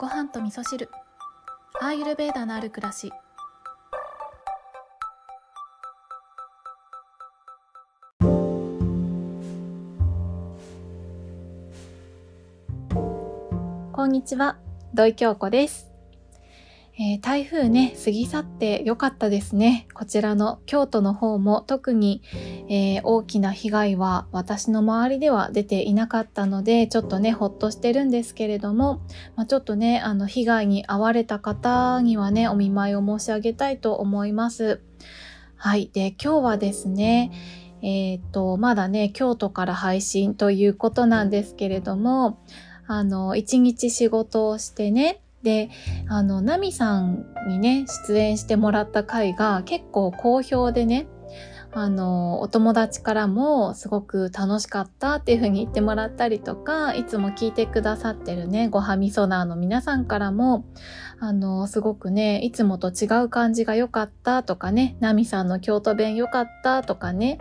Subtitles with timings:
[0.00, 0.88] ご飯と味噌汁。
[1.78, 3.12] アーユルベーダのある暮らし。
[13.92, 14.56] こんにちは。
[14.94, 15.89] 土井京子です。
[16.98, 19.86] えー、台風ね、過ぎ去ってよかったですね。
[19.94, 22.22] こちらの京都の方も特に、
[22.68, 29.00] えー、大きな被害は私の周りでは出ていなかったので、ちょっとね、ほっとしてるんですけれども、
[29.36, 34.82] まあ、ちょっとね、あの、被害に遭われた方にはね、お見舞いを申し上げたいと思います。
[35.56, 35.90] はい。
[35.92, 37.30] で、今日はですね、
[37.82, 42.38] えっ、と、まだね、京都から配信ということなんですけれども、
[42.86, 45.70] あの、一日仕事をしてね、で、
[46.08, 51.06] あの、ナミさんにね、出演してもらった回が結構好評でね、
[51.72, 60.64] あの、お友達からもすごく楽しかったっていう風に言ってもらったりとか、いつも聞いてくださってるね、ごはみそナーの皆さんからも、
[61.20, 67.38] あの、すごくね、いつもと違う感じが良かったとかね、ナミさんの京都弁良かったとかね、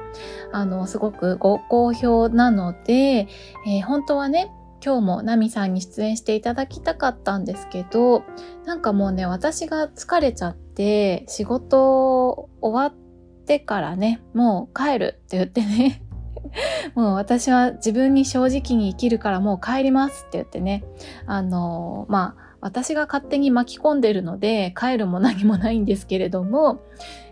[0.52, 3.28] あの、すごくご好評なので、
[3.68, 4.52] えー、本当はね、
[4.84, 8.24] 今日もナミさんに出演していただきたかったんですけど、
[8.66, 16.02] なんかもうね、私が疲れちゃって、仕事終わってからね、もう帰るって言ってね、
[16.96, 20.84] もう私は自分に正直に生きるからもう帰りますって言ってね、
[21.26, 26.82] あのまあ、私が勝手に巻き込んでるので帰るも何もないんですけれども、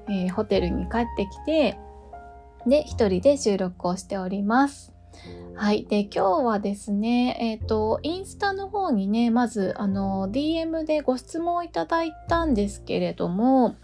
[0.09, 1.77] えー、ホテルに帰ってきて、
[2.65, 4.96] で、一人で収録をしております。
[5.55, 5.85] はい。
[5.85, 13.75] で、今日はですね、えっ、ー、と、インスタの方にね、まず、あの、DM でご質問いただいたんですけれども、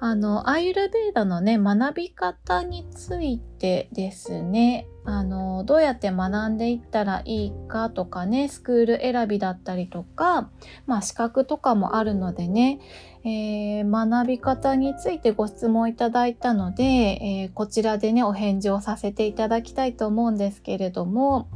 [0.00, 10.50] あの、アイルベーダのね、学び方についてですね、あの、どうやって学んでいったらいいかとかね、スクール選びだったりとか、
[10.86, 12.80] まあ資格とかもあるのでね、
[13.24, 21.48] えー、学び方についてご質問いただいたので、えー、こちらでね、お返事をさせていただきたいと思うんですけれども、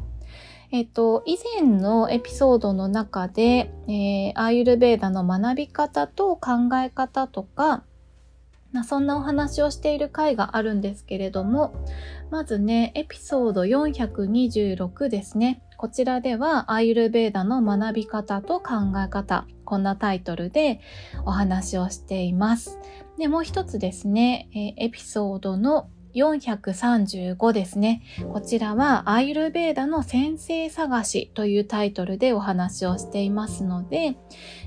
[0.71, 7.85] えっと、以前のエピソードの中で、えー、アーユルベーダの学び方と考え方とか、
[8.85, 11.75] そんなお話をしている回があるんですけれども、
[12.31, 15.63] まずね、エピソード426ですね。
[15.77, 18.75] こちらでは、アイルベーダの学び方と考
[19.05, 20.81] え方、こんなタイトルで
[21.25, 22.79] お話をしています。
[23.19, 25.89] で、もう一つですね、エピソードの
[26.23, 28.03] 435ですね。
[28.33, 34.17] こちらはアイルベーダの先生探しというタイトルでお話をしていますので、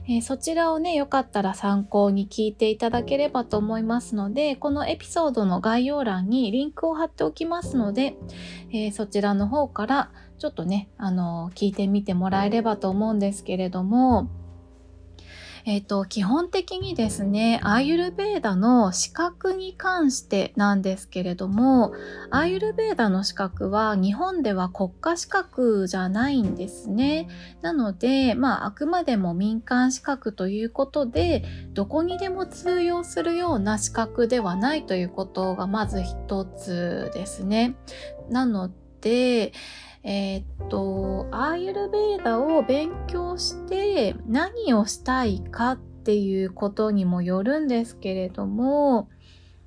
[0.08, 8.16] えー、そちらをね、よかったら参考に聞いていただければと思いますので、このエピソードの概要欄にリンクを貼っておきますので、
[8.72, 14.30] えー、そちらの方からちょっとね、あの聞いてみてもらえればと思うんですけれども、
[15.66, 21.94] えっ、ー、と、基本的にですね、アーユルベーダの資格に関してなんですけれども、
[22.30, 27.28] アーユルベーダの資格は日本では国家資格じゃないんですね。
[27.62, 37.76] なので、まあ、あくまでも民間資格ということで、どこにでも通用するような資格ではないということがまず一つですね。
[38.30, 38.72] なの
[39.02, 39.54] で、
[40.04, 49.10] えー、っと、アーユルベーダを勉強して何をしたいかっていうことにもよるんですけれども、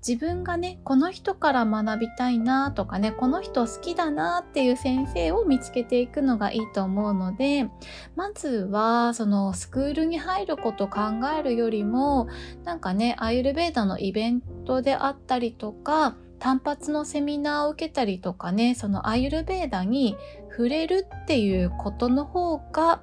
[0.06, 7.71] 自分がね、この人から学びたいなとかね、この人好きだなっていう先生を見つけていくのがいいと思うので、
[8.15, 11.01] まずは、そのスクールに入ること考
[11.39, 12.28] えるよりも、
[12.65, 20.15] なんかね、アーユルベーダのイベントであったりとか、単発のセミナーを受けたりとかね、そのアユルベーダに
[20.50, 23.00] 触れるっていうことの方が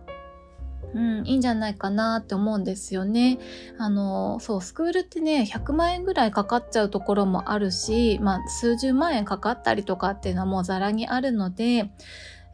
[0.93, 3.39] うん、いいんじゃないかなって思うんですよね。
[3.79, 11.89] あの、そう、スクールってね、100万円ぐらいかかっちゃうところもあるし、まあ、数十万円かかったりとかっていうのはもうザラにあるので、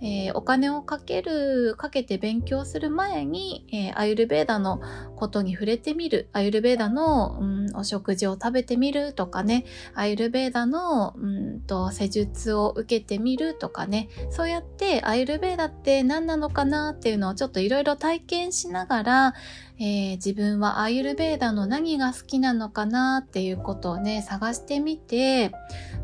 [0.01, 4.79] えー、お金をかける、かけて勉強する前に、えー、アユルベーダの
[5.15, 9.65] ことに触れてみる、アユルベーダの、うん、お食事を食べてみるとかね、
[9.95, 19.33] アユルベーダの、うんと、施術を受けてみるとかね、そうやってアユルベーダって何なのかなっていうのをちょっといろいろ体験しながら、
[19.79, 25.51] えー、自分はアユルベーダの何が好きなのかなっていうことをね、探してみて、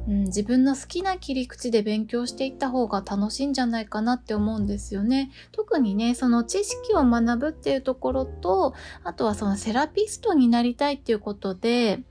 [0.07, 5.31] うん、自分の好きな切り口で勉強していった方が楽しいんじゃないかなって思うんですよね。
[5.51, 8.73] 特にね、その知識を学ぶっていうところと、
[9.03, 12.03] あとはそのセラピストになりたいっていうことで、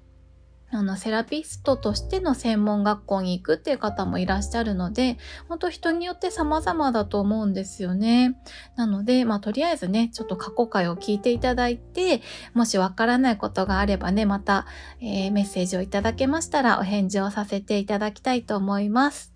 [0.75, 8.39] あの、セラピストとしての専門学校に行くっていう方もいらっしゃるので、本当人によって様々だと思うんですよね。
[8.75, 12.23] なので、まあ、とりあえずね、ちょっと過去回を聞いていただいて、
[12.55, 14.67] もしわからないことがあればね、また、
[15.03, 19.33] えー、メッセージをいただけましたらお返事をさせていただきたいと思います。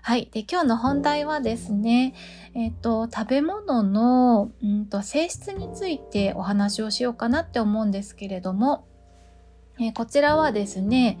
[0.00, 0.30] はい。
[0.32, 2.14] で、今日の本題はですね、
[2.54, 8.86] えっ、と、食べ物の、うんと、性質についてお話をしようかなって思うんですけれども、
[9.80, 11.18] えー、こちらはですね、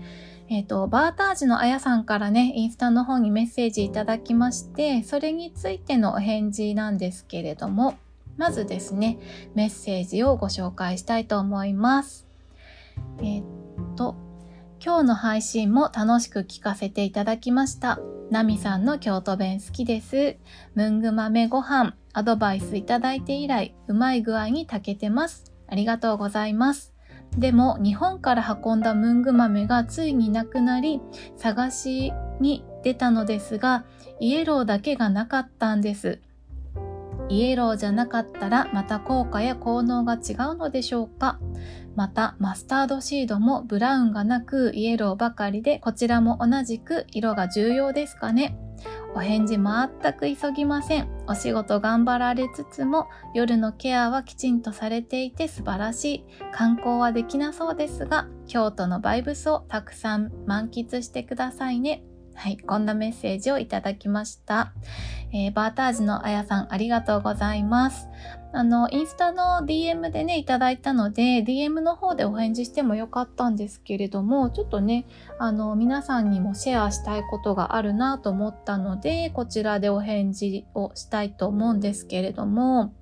[0.50, 7.98] えっ、ー、と、バータージのあやさんからね、インスタの方にメッセージいただきまして、それについてのお返事なんですけれども、
[8.38, 9.18] まずですね、
[9.54, 12.26] メッセージをご紹介したいと思います。
[13.22, 13.44] えっ、
[13.96, 14.16] と、
[14.84, 17.98] 今日の配信も楽しく聞かせていただきました。
[18.30, 20.36] ナミさんの京都弁好きです。
[20.74, 25.52] ムング豆ご飯、アドバイスいただいて以来、うまい具合に炊けてます。
[25.66, 26.97] ありがとうございます。
[27.36, 31.00] でも日本から運んだムング豆がついになくなり
[31.36, 33.84] 探しに出たのですが
[34.20, 36.20] イエローだけがなかったんです。
[37.30, 41.38] イエローじゃなかったらまた効果や効能が違うのでしょうか。
[41.94, 48.56] またマスタードシードもブラウンがなくイエローばかりでこちらも同じく色が重要ですかね。
[49.18, 51.08] お返事全く急ぎません。
[51.26, 56.24] お仕事頑張られつつも夜のケアはきちんとされていて素晴らしい。
[56.52, 62.04] 観光はできなそうですが、京都のバイブスをたくさん満喫してくださいね。
[62.36, 64.72] はい、こんなメッセージをいただきました。
[65.32, 68.06] えー、バータージのあやさん、ありがとうございます。
[68.52, 75.06] あの、インスタの DM でね、いただいたので、DM の方でお返事してもよかったんですけれども、ちょっとね、
[75.38, 82.94] あの、皆さんにもシェアしたいことがあるなと思ったので、こちらでお返事をしたいと思うんですけれども、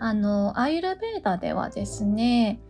[0.00, 2.60] あの、アイルベーダではですね、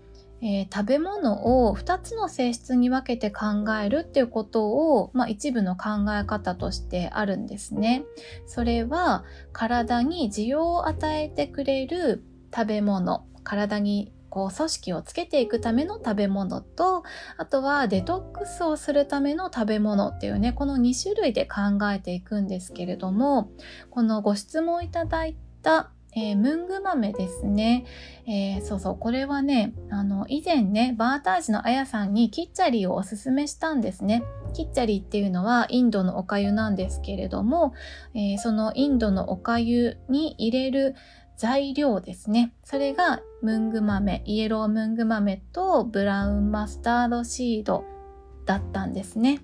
[0.40, 8.05] えー、食べ物を2つの性質に分けて考えるっていうことを、まあ、一部の考え方としてあるんですね。
[8.46, 12.25] それは体に需要を与えてくれる
[12.55, 17.02] 食べ物体にこう組織をつけていくための食べ物と
[17.37, 23.50] あとはデトックスをするための食べ物っていうねこの2種類で考えていくんですけれども
[23.91, 27.85] このご質問いただいたえー、ムング豆ですね、
[28.26, 34.25] えー、そうそう、これはね、あの、以前ね、バータージのあやさんにキッチャリーをおすすめしたんですね。
[34.53, 37.73] キッチャリーっていうのはインドのお粥なんですけれども、
[38.15, 40.97] えー、そのインドのお粥に入れる
[41.37, 42.53] 材料ですね。
[42.65, 47.85] それがムング豆、イエロームング豆とブラウンマスタードシード
[48.44, 49.41] だったんですね。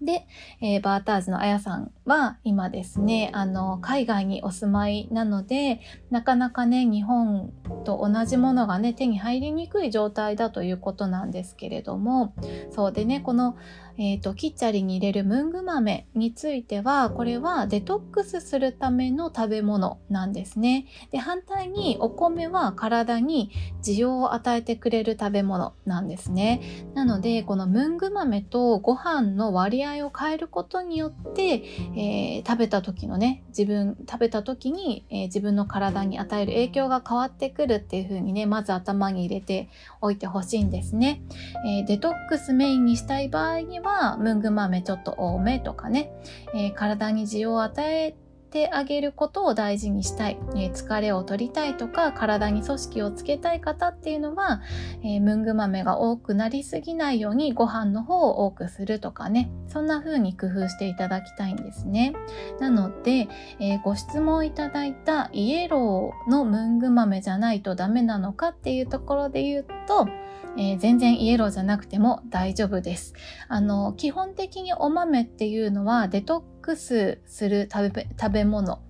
[0.00, 0.26] で、
[0.60, 5.80] えー、バーターズのあやさんは今ですね、あの、海外にお住まいなので、
[6.10, 7.52] なかなかね、日本
[7.84, 12.32] と同じものがね、手に入りにくい状態だということなんですけれども、
[12.70, 13.56] そうでね、この、
[13.98, 20.86] えっ、ー、と、キッチャリに入れるムング豆については、これはデトックスするための食べ物なんですね。
[21.10, 23.50] で、反対にお米は体に
[23.82, 26.60] 需要を与えてくれる食べ物なんですね。
[26.94, 31.64] なので、このムング豆とご飯の割合を変えることによって、
[31.96, 39.68] えー、食べた時のね、自分、食べた時に、えー、自分の体に与える影響が変わってくるっていう風にね、まず頭に入れて
[40.00, 41.20] おいてほしいんですね。
[41.66, 46.12] えデトックスメインにしたい場合には、はムング豆ちょっと多めとかね、
[46.54, 48.14] えー、体に需要を与え
[48.48, 54.62] てあげることを大事にしたい、えー、疲れを取りたいとか体に組織をつけたい方っていうのは、
[55.02, 59.50] えー、ムング豆が多くなりすぎないようにご飯の方を多くするとかね。
[59.68, 62.14] そんな風に工夫していただきたいんですね。
[62.58, 63.28] なので、
[63.60, 70.08] えー、ご質問いただいたイエローのムング豆じゃないとダメなのかっていうところで言うと
[70.56, 73.14] えー、全然イエローじゃなくても大丈夫です。
[73.48, 78.82] あの、基本的にお豆っていうのはデトックスする食べ食べ物。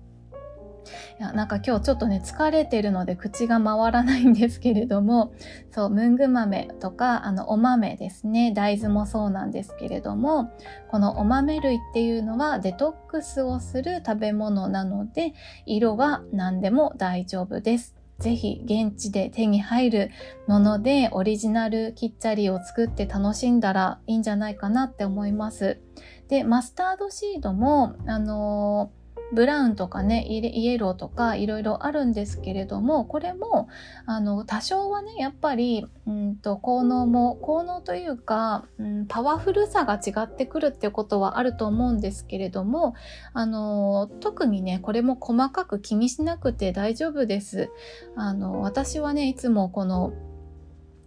[1.19, 5.33] いやなんか今日ちょっとね疲れてるので口が回らないんですけれども
[5.71, 10.51] そうムング豆とかあのお豆ですね大豆もそうなんですけれども
[10.89, 15.33] このお豆類っていうのはデトックスをする食べ物なので
[15.65, 20.11] 色は何でも大丈夫ですぜひ現地で手に入る
[20.47, 25.79] ものでオリジナルキッチャリを作って楽しんだらいいんじゃないかなって思います。
[26.27, 28.98] で、マスタードシードも、あのー
[29.31, 33.67] ブラウンとかねイエローとかいろいろあるんですけれどもこれも
[34.05, 42.95] あの多少はねやっぱりうんと効能も効能というか、うん、パワフルさが違ってくるってことはあると思うんですけれども
[43.33, 47.69] あの特にねこれも細かく気にしなくて大丈夫です。
[48.15, 50.13] あの私はねいつもこの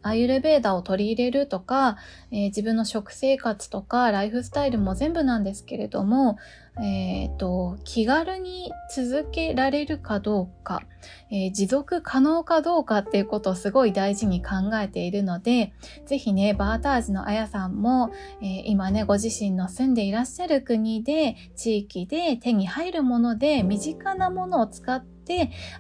[0.03, 1.97] アイルベーダを取り入れるとか、
[2.31, 6.39] えー、自分の食生活とかライフスタイルも全部なんですけれども、
[6.79, 10.83] えーと、気軽に続けられるかどうか、
[11.31, 15.75] えー、持続可能かどうかっていうことをすごい大事に考えているので、
[16.07, 25.12] ぜひね、バータージのあやさんも、えー、今ね、ご自身の住んでいらっしゃる国で、地域で手に入るもので、身近なものを使って、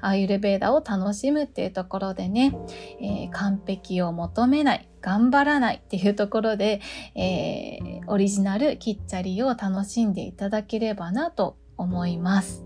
[0.00, 2.54] アーユルベーダを楽しむっていうところでね、
[3.00, 6.80] えー、完璧を求めない、頑張らないっていうところで、
[7.14, 12.64] えー、オリジナルキッチャリを楽しんでいただければなと思います。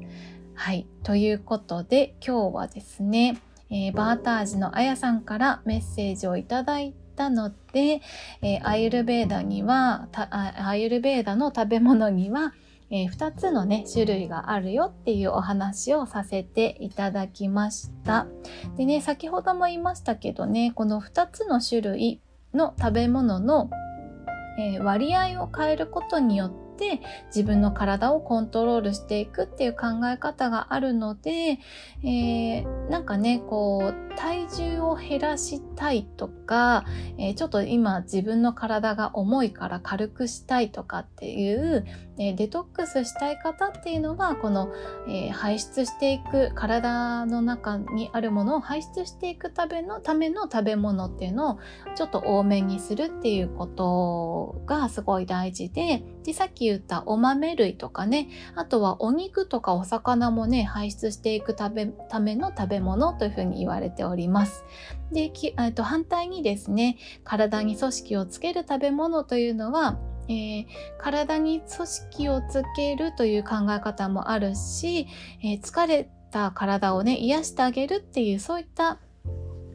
[0.55, 0.87] はい。
[1.03, 3.39] ということで今日はですね、
[3.71, 8.01] えー、バータージのあやさんからメッセージをいただいたので、
[8.43, 12.55] えー、アイルベーダにはアイルベーダの食べ物には、
[12.91, 18.27] えー、2つのね種類があるよっていうお話をさせていただきました。
[18.77, 22.21] でね先ほども言いましたけどねこの2つの種類
[22.55, 23.71] の食べ物の、
[24.59, 31.59] えー、割合を変えることによってっ自分の体をコントロールしていくっていう考え方があるので、
[32.03, 36.85] えー、なんかねこう体重を減らしたいとか、
[37.19, 41.87] えー、ちょっと今自分の体が重いから軽くしたいとかっていう、
[42.19, 44.71] え、デトックスしたい方っていうのはこの、
[45.09, 51.59] え排出していく体の中にあるものを排出していくためのための食べ物っていうのを
[51.95, 61.87] ちょっと多めにするっていうことがすごい大事ででさっき言ったお豆類とかね、あとはお肉とかお魚もね、排出していくため
[62.35, 64.65] の食べ物というふうに言われております。
[65.13, 65.31] で、
[65.73, 70.67] と反対にですね、体に組織をつける食べ物というのは、えー、
[70.99, 75.07] 体に組織をつけるという考え方もあるし、
[75.43, 78.99] えー、疲れた体をね、癒してあげるっていうそういった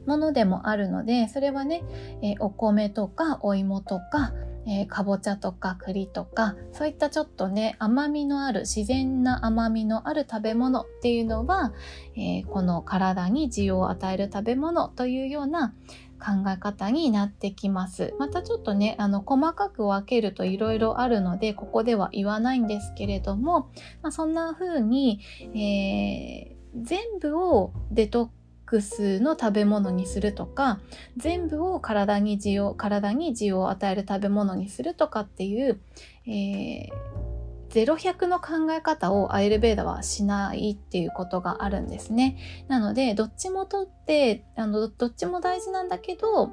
[0.05, 1.83] ものでもあるので、それはね、
[2.21, 4.33] えー、お米とかお芋とか、
[4.67, 11.73] え、かぼちゃとか栗とかそういったちょっとね甘みのある自然な甘みのある食べ物っていうのは、
[12.15, 15.73] え、この体に需要を与える食べ物というような
[16.21, 18.13] 考え方になってきます。
[18.19, 25.19] またちょっとね、あの、細かく分けると色々あるので、ここでは言わないんですけれども、まあ、そんな風に、
[25.55, 28.29] えー、全部をデトッ
[28.71, 30.79] クスの食べ物にするとか
[31.17, 35.81] 全部を体に需要体に需要を与える食べ物にするとかっていう、
[36.25, 37.10] えー、
[37.71, 42.37] 0100の考え方をアイルベーダはしないっていうことがあるんですね。
[42.67, 46.51] なのでどっちもとってあのどっちも大事なんだけど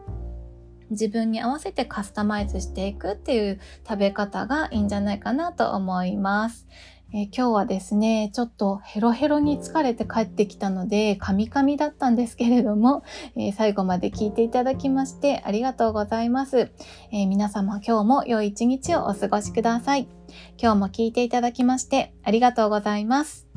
[0.91, 6.67] 自分に合わせてカスタマイズしていくっていう食べ方がいいんじゃないかなと思います。
[7.15, 13.03] えー、今日はですね、ちょっとヘロヘロに疲れて帰ってきたので、カミカミだったんですけれども、
[13.35, 16.71] えー、最後まで聞いていただきましてありがとうございます。
[17.11, 20.09] えー、皆様今日も良い一日をお過ごしください。
[20.61, 23.49] 今日も聞いていただきましてありがとうございます。